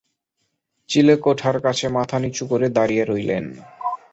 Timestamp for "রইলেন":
3.05-3.45